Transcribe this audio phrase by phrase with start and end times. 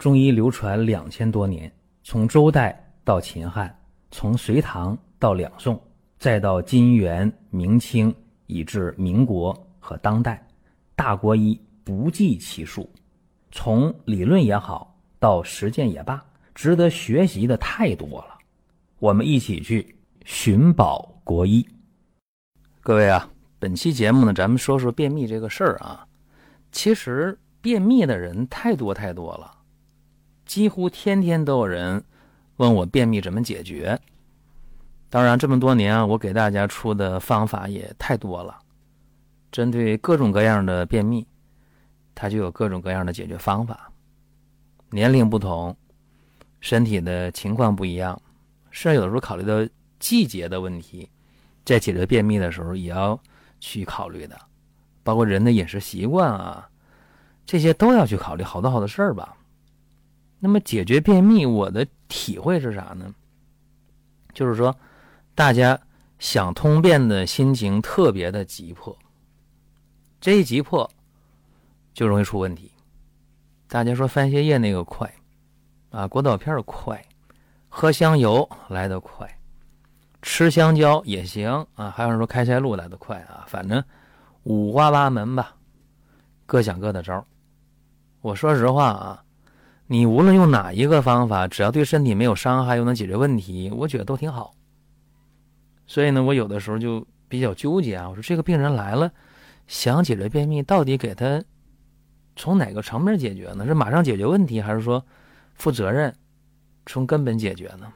[0.00, 1.70] 中医流传两千多年，
[2.02, 3.78] 从周代到秦汉，
[4.10, 5.78] 从隋唐到两宋，
[6.18, 8.12] 再到金元明清，
[8.46, 10.42] 以至民国和当代，
[10.96, 12.90] 大国医不计其数。
[13.50, 18.38] 从理论也好，到实践也罢，值得学习的太多了。
[19.00, 19.94] 我们一起去
[20.24, 21.62] 寻宝国医。
[22.80, 26.06] 各位啊，本期节目呢，咱们说说便秘这个事儿啊。
[26.72, 29.58] 其实便秘的人太多太多了。
[30.50, 32.02] 几乎天天都有人
[32.56, 33.96] 问我便秘怎么解决。
[35.08, 38.58] 当然，这么多年啊，我给大家出的方法也太多了。
[39.52, 41.24] 针对各种各样的便秘，
[42.16, 43.92] 它就有各种各样的解决方法。
[44.90, 45.76] 年龄不同，
[46.58, 48.20] 身体的情况不一样，
[48.72, 49.64] 甚至有的时候考虑到
[50.00, 51.08] 季节的问题，
[51.64, 53.16] 在解决便秘的时候也要
[53.60, 54.36] 去考虑的，
[55.04, 56.68] 包括人的饮食习惯啊，
[57.46, 59.36] 这些都要去考虑，好多好多事儿吧。
[60.40, 63.14] 那么解决便秘，我的体会是啥呢？
[64.32, 64.74] 就是说，
[65.34, 65.78] 大家
[66.18, 68.96] 想通便的心情特别的急迫，
[70.20, 70.90] 这一急迫
[71.92, 72.72] 就容易出问题。
[73.68, 75.12] 大家说番泻叶那个快
[75.90, 77.04] 啊，果导片快，
[77.68, 79.28] 喝香油来得快，
[80.22, 83.82] 吃香蕉也行啊，还有人说开塞露来得快啊，反正
[84.44, 85.54] 五花八门吧，
[86.46, 87.22] 各想各的招
[88.22, 89.22] 我说实话啊。
[89.92, 94.54] 你无论用哪一个方法，只要对身体没有伤害，又能解决问题，我觉得都挺好。
[95.84, 98.08] 所以呢，我有的时候就比较纠结啊。
[98.08, 99.10] 我说这个病人来了，
[99.66, 101.42] 想解决便秘，到底给他
[102.36, 103.66] 从哪个层面解决呢？
[103.66, 105.04] 是马上解决问题，还是说
[105.54, 106.14] 负责任，
[106.86, 107.92] 从根本解决呢？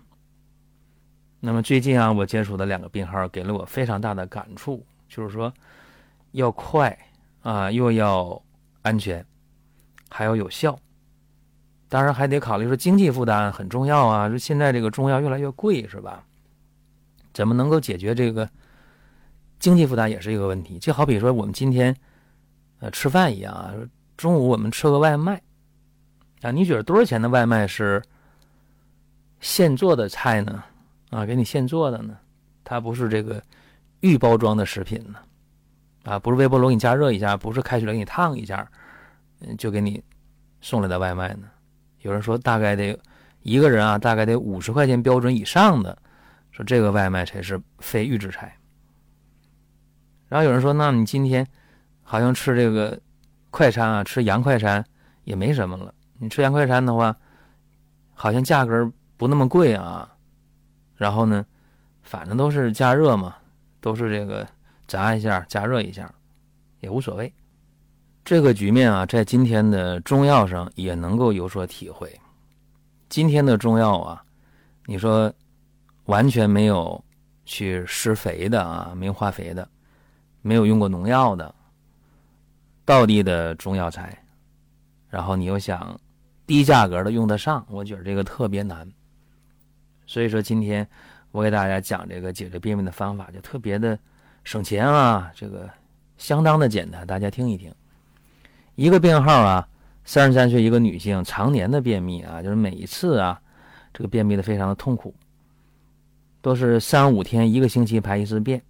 [1.38, 5.54] 那么最近啊，我接触的两个病号给了我非常大的感触，就是说
[6.32, 6.98] 要快
[7.42, 8.42] 啊，又要
[8.82, 9.24] 安全，
[10.10, 10.76] 还要有效。
[11.94, 16.24] 当然还得考虑说经济负担很重要啊，说现在这个中药越来越贵，是吧？
[17.32, 18.50] 怎么能够解决这个
[19.60, 20.76] 经济负担也是一个问题。
[20.80, 21.94] 就好比说我们今天
[22.80, 23.72] 呃吃饭一样啊，
[24.16, 25.40] 中午我们吃个外卖
[26.42, 28.02] 啊，你觉得多少钱的外卖是
[29.38, 30.64] 现做的菜呢？
[31.10, 32.18] 啊，给你现做的呢？
[32.64, 33.40] 它不是这个
[34.00, 35.20] 预包装的食品呢？
[36.10, 38.68] 啊，不是微波炉给你加热一下，不是开水给你烫一下，
[39.42, 40.02] 嗯，就给你
[40.60, 41.46] 送来的外卖呢？
[42.04, 42.98] 有人说大概得
[43.40, 45.96] 一个人啊，大概得五十块钱标准以上的，
[46.52, 48.54] 说这个外卖才是非预制菜。
[50.28, 51.46] 然后有人说，那你今天
[52.02, 53.00] 好像吃这个
[53.50, 54.84] 快餐啊，吃洋快餐
[55.24, 55.94] 也没什么了。
[56.18, 57.16] 你吃洋快餐的话，
[58.12, 60.14] 好像价格不那么贵啊。
[60.96, 61.44] 然后呢，
[62.02, 63.34] 反正都是加热嘛，
[63.80, 64.46] 都是这个
[64.86, 66.12] 炸一下、加热一下，
[66.80, 67.32] 也无所谓。
[68.24, 72.10] 这个局面啊，在今天的中药上也能够有所体会。
[73.10, 74.24] 今天的中药啊，
[74.86, 75.30] 你说
[76.06, 77.02] 完全没有
[77.44, 79.68] 去施肥的啊，没化肥的，
[80.40, 81.54] 没有用过农药的，
[82.86, 84.18] 道地的中药材，
[85.10, 86.00] 然后你又想
[86.46, 88.90] 低价格的用得上，我觉得这个特别难。
[90.06, 90.88] 所以说，今天
[91.30, 93.98] 我给大家讲这个解决便秘的方法，就特别的
[94.44, 95.68] 省钱啊，这个
[96.16, 97.70] 相当的简单，大家听一听。
[98.76, 99.68] 一个病号啊，
[100.04, 103.40] 三十三岁一个女性，常年的便秘啊，就是每一次啊，
[103.92, 105.14] 这个便秘的非常的痛苦，
[106.40, 108.60] 都是三五天一个星期排一次便，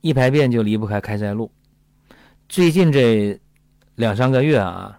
[0.00, 1.50] 一排便就离不开开塞露。
[2.48, 3.38] 最近这
[3.96, 4.98] 两三个月啊，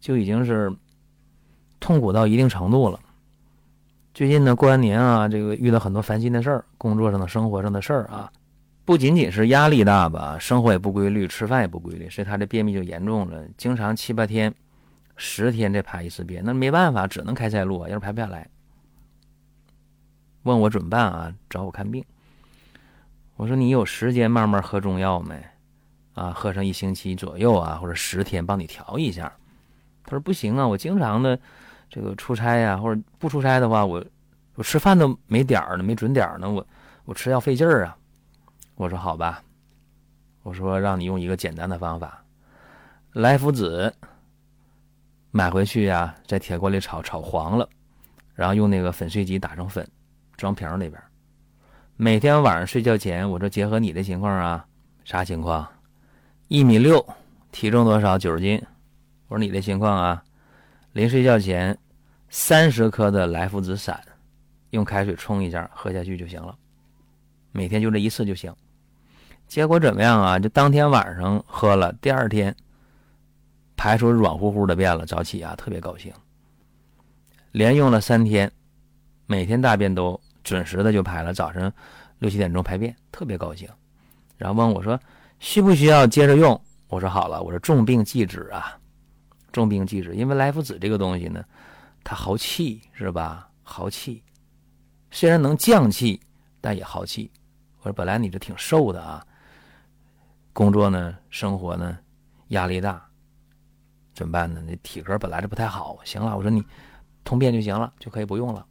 [0.00, 0.74] 就已经是
[1.78, 2.98] 痛苦到一定程度了。
[4.14, 8.32] 最近呢，过完年啊，这个遇到很多烦心的事儿，工作上的、生活上的事儿啊。
[8.84, 13.44] 不仅仅是压力大吧，生活也不规律，吃饭也不规律，所以他这便秘就严重了。
[13.56, 14.52] 经常七八天、
[15.16, 18.48] 十天再排一次便，那没办法，只能开塞露啊，要是排不下来。
[20.42, 21.32] 问我怎么办啊？
[21.48, 22.04] 找我看病。
[23.36, 25.40] 我说你有时间慢慢喝中药没？
[26.14, 29.32] 啊，喝上一星期左右啊，或者十天，帮你调一下。
[30.04, 31.38] 他说不行啊，我经常的
[31.88, 34.04] 这个出差呀，或者不出差的话，我
[34.56, 36.66] 我吃饭都没点儿呢，没准点儿呢，我
[37.04, 37.96] 我吃药费劲儿啊。
[38.82, 39.40] 我说好吧，
[40.42, 42.24] 我说让你用一个简单的方法，
[43.12, 43.94] 来福子
[45.30, 47.68] 买回去呀，在铁锅里炒，炒黄了，
[48.34, 49.88] 然后用那个粉碎机打成粉，
[50.36, 51.00] 装瓶里边。
[51.96, 54.66] 每天晚上睡觉前，我说结合你的情况啊，
[55.04, 55.64] 啥情况？
[56.48, 57.06] 一米六，
[57.52, 58.18] 体重多少？
[58.18, 58.60] 九十斤。
[59.28, 60.24] 我说你的情况啊，
[60.90, 61.78] 临睡觉前
[62.30, 64.02] 三十克的来福子散，
[64.70, 66.58] 用开水冲一下，喝下去就行了。
[67.52, 68.52] 每天就这一次就行，
[69.52, 70.38] 结果怎么样啊？
[70.38, 72.56] 就当天晚上喝了，第二天
[73.76, 76.10] 排出软乎乎的便了，早起啊特别高兴。
[77.50, 78.50] 连用了三天，
[79.26, 81.70] 每天大便都准时的就排了，早晨
[82.18, 83.68] 六七点钟排便，特别高兴。
[84.38, 84.98] 然后问我说
[85.38, 86.58] ：“需不需要接着用？”
[86.88, 88.78] 我说：“好了，我说重病忌止啊，
[89.52, 91.44] 重病忌止，因为莱菔子这个东西呢，
[92.02, 93.46] 它耗气是吧？
[93.62, 94.24] 耗气，
[95.10, 96.18] 虽然能降气，
[96.58, 97.30] 但也耗气。
[97.80, 99.22] 我说本来你这挺瘦的啊，
[100.52, 101.98] 工作呢，生活呢，
[102.48, 103.02] 压力大，
[104.14, 104.62] 怎么办呢？
[104.66, 105.98] 那体格本来就不太好。
[106.04, 106.62] 行了，我说你
[107.24, 108.66] 通便就行了，就可以不用了。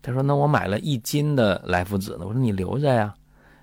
[0.00, 3.14] 他说：“那我买了一斤的莱菔子呢。”我说：“你留着呀。”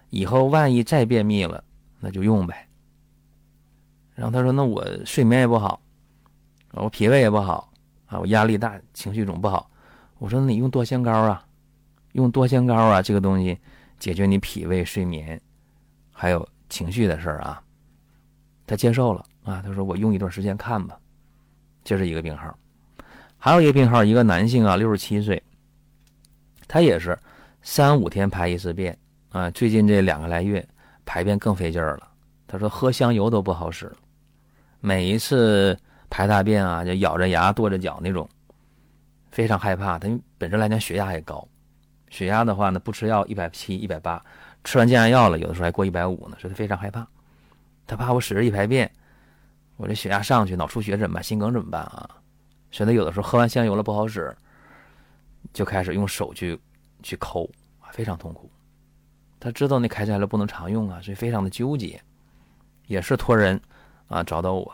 [0.09, 1.63] 以后万一再便秘了，
[1.99, 2.67] 那就用呗。
[4.15, 5.79] 然后他说：“那我睡眠也不好，
[6.71, 7.71] 我脾胃也不好
[8.07, 9.69] 啊，我压力大，情绪总不好。”
[10.17, 11.45] 我说：“那你用多香膏啊，
[12.13, 13.57] 用多香膏啊，这个东西
[13.99, 15.39] 解决你脾胃、睡眠
[16.11, 17.61] 还有情绪的事儿啊。”
[18.65, 20.97] 他接受了啊，他说：“我用一段时间看吧。”
[21.83, 22.57] 这是一个病号，
[23.37, 25.41] 还有一个病号，一个男性啊，六十七岁，
[26.67, 27.17] 他也是
[27.61, 28.97] 三五天排一次便。
[29.29, 30.65] 啊，最近这两个来月
[31.05, 32.07] 排便更费劲儿了。
[32.47, 33.91] 他说喝香油都不好使，
[34.79, 35.77] 每一次
[36.09, 38.29] 排大便啊，就咬着牙跺着脚那种，
[39.31, 39.97] 非常害怕。
[39.97, 40.07] 他
[40.37, 41.47] 本身来讲血压也高，
[42.09, 44.23] 血压的话呢，不吃药一百七、一百八，
[44.63, 47.07] 吃完降压药了，有的时候还过一百五呢，所以他非常害怕。
[47.87, 48.89] 他怕我使着一排便，
[49.77, 51.23] 我这血压上去，脑出血怎么办？
[51.23, 52.09] 心梗怎么办啊？
[52.71, 54.33] 所以他有的时候喝完香油了不好使，
[55.51, 56.57] 就开始用手去
[57.03, 57.49] 去抠，
[57.91, 58.49] 非常痛苦。
[59.39, 62.01] 他知道那开塞露不能常用啊，所以非常的纠结，
[62.87, 63.59] 也是托人
[64.07, 64.73] 啊找到我。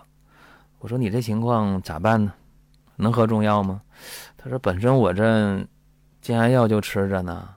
[0.79, 2.33] 我说你这情况咋办呢？
[2.97, 3.81] 能喝中药吗？
[4.35, 5.65] 他说本身我这
[6.21, 7.49] 降压药就吃着呢，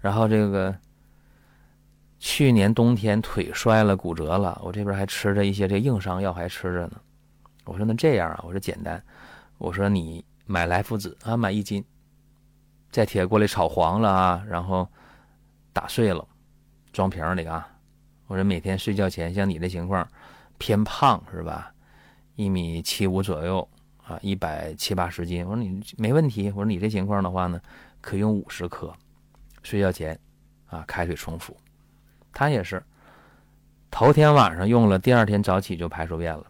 [0.00, 0.72] 然后这个
[2.22, 6.92] 去年冬天腿摔了骨折了，我这边还吃着一些这硬伤药还吃着呢。
[7.64, 9.02] 我说那这样啊，我说简单，
[9.58, 11.84] 我说你买来福子啊，买一斤，
[12.92, 14.88] 在铁锅里炒黄了啊，然后。
[15.74, 16.22] 打碎了，
[16.92, 17.66] 装瓶里啊！
[18.26, 20.06] 我说每天睡觉前，像你这情况，
[20.58, 21.72] 偏胖是吧？
[22.36, 23.66] 一米七五左右
[24.04, 25.46] 啊，一百七八十斤。
[25.46, 26.50] 我说你没问题。
[26.50, 27.58] 我说你这情况的话呢，
[28.02, 28.92] 可用五十克，
[29.62, 30.18] 睡觉前
[30.66, 31.56] 啊，开水冲服。
[32.32, 32.82] 他也是，
[33.90, 36.46] 头天晚上用了，第二天早起就排出便了。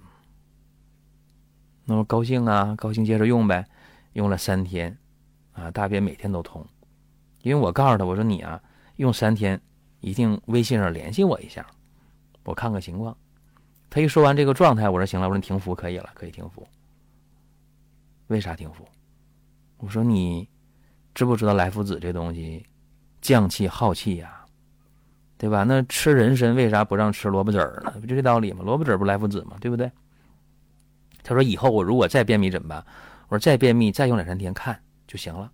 [1.84, 3.67] 那么高兴啊，高兴接着用呗。
[4.12, 4.96] 用了三天，
[5.52, 6.64] 啊，大便每天都通。
[7.43, 8.62] 因为我告诉他，我说你啊。
[8.96, 9.61] 用三天，
[10.00, 11.67] 一定微信上联系我一下，
[12.44, 13.17] 我看看情况。
[13.88, 16.67] 他一说完这个状态，我说行了，我说你停服可以了，可以停服。
[18.29, 18.87] 为啥停服？
[19.79, 20.49] 我说你
[21.14, 22.64] 知不知道莱菔子这东西
[23.20, 24.42] 降气耗气呀，
[25.43, 25.65] 对吧？
[25.65, 27.93] 那吃人参为啥不让吃萝卜籽儿呢？
[28.00, 28.62] 不就这道理吗？
[28.65, 29.56] 萝卜籽儿不来福子吗？
[29.61, 29.91] 对不对？
[31.25, 32.79] 他说以后我如果再便秘怎么办？
[33.27, 35.50] 我说再便秘再用两三天看就行了。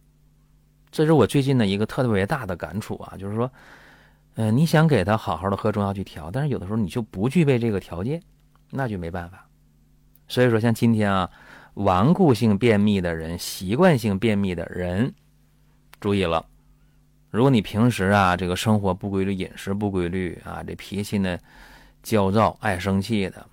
[0.90, 3.50] 这是我最近的一个特别大的感触啊，就是说，
[4.34, 8.22] 嗯，你想给他好好的喝中药去调，但是有的时候你就不具备这个条件，
[8.70, 9.46] 那就没办法。
[10.28, 11.30] 所以说，像今天啊，
[11.74, 15.14] 顽固性便秘的人、习惯性便秘的人，
[15.98, 16.44] 注意了，
[17.30, 21.38] 如果你平时啊这个生活不规律、饮食不规律啊，这脾气呢
[22.02, 23.46] 焦躁、爱生气的，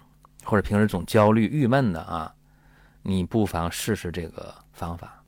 [0.44, 2.33] 或者平时总焦虑、郁闷的啊，
[3.01, 5.22] 你不妨试试这个方法。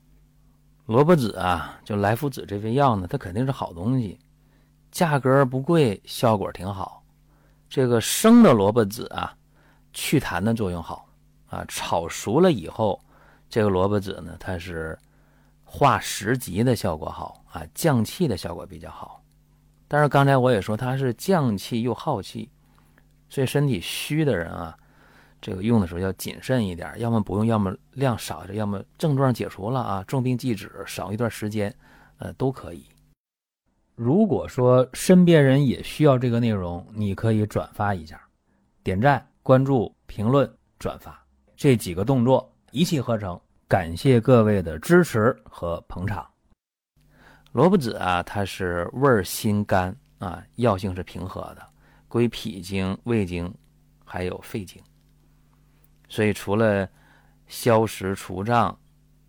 [0.86, 4.18] 萝卜籽啊，就莱菔子这味药呢，它肯定是好东西，
[4.90, 7.04] 价格不贵，效果挺好。
[7.68, 9.36] 这个生的萝卜籽啊，
[9.92, 11.06] 祛痰的作用好
[11.48, 11.62] 啊。
[11.68, 12.98] 炒熟了以后，
[13.50, 14.98] 这个萝卜籽呢，它是
[15.62, 19.22] 化食积的效果好啊，降气的效果比较好。
[19.86, 22.50] 但是刚才我也说，它是降气又耗气，
[23.28, 24.76] 所以身体虚的人啊。
[25.40, 31.72] 这个用的时候要谨慎一点，要么不用，要么量少着，要么症状解除了啊，重病忌止，少一段时间，
[32.18, 32.84] 呃，都可以。
[33.94, 38.20] 如果说身边人也需要这个内容，你可以转发一下，
[38.82, 41.24] 点赞、关注、评论、转发
[41.56, 43.40] 这几个动作一气呵成。
[43.68, 46.28] 感谢各位的支持和捧场。
[47.52, 51.66] 萝卜籽啊，它是味辛甘啊，药性是平和的，
[52.06, 53.52] 归脾经、胃经，
[54.04, 54.80] 还有肺经。
[56.08, 56.88] 所以，除了
[57.46, 58.78] 消食除胀、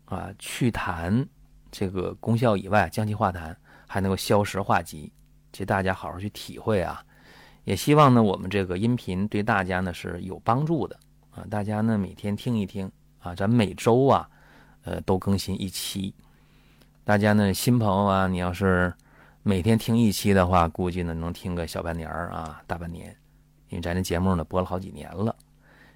[0.05, 1.25] 啊祛痰
[1.71, 3.55] 这个功效以外，降气化痰
[3.87, 5.11] 还能够消食化积，
[5.53, 7.03] 其实大家好好去体会啊。
[7.63, 10.99] 也希望呢，我们这个音频对大家呢是有帮助的
[11.29, 11.45] 啊。
[11.49, 14.29] 大家呢每天听一听啊，咱每周啊，
[14.83, 16.13] 呃都更新一期。
[17.09, 18.93] 大家呢新朋友啊，你要是
[19.41, 23.07] 每天听一期的话，估计呢能听个小半年啊，大半年，
[23.69, 25.35] 因为咱这节目呢播了好几年了。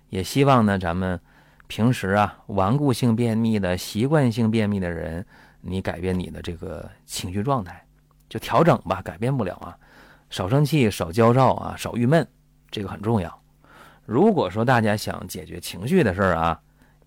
[0.10, 1.20] 也希望呢，咱们
[1.68, 5.24] 平时啊顽固性便秘的、习惯性便秘的人，
[5.62, 7.86] 你改变你的这个情绪状态，
[8.28, 9.78] 就调整吧，改变不了啊，
[10.32, 12.28] 少生气、少焦躁啊，少郁闷，
[12.72, 13.40] 这个很重要。
[14.08, 16.60] 如果说大家想解决情绪的事儿啊，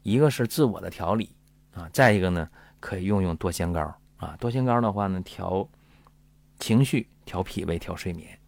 [0.04, 1.34] 一个是自我的调理
[1.74, 2.48] 啊，再一个呢，
[2.86, 3.80] 可以用用多仙膏
[4.18, 4.36] 啊。
[4.38, 5.68] 多仙膏的话呢，调
[6.60, 8.38] 情绪、调脾胃、调睡眠，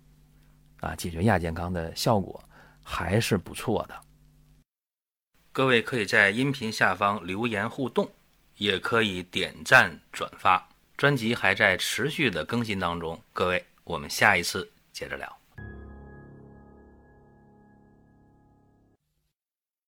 [0.78, 2.40] 啊，解决亚健康的效果
[2.80, 4.00] 还是不错的。
[5.50, 8.09] 各位可以在音频下方留言互动，
[8.59, 10.68] 也可以点赞转发。
[10.97, 15.38] 专辑还在持续的更新当中，各位，我们下一次接着聊。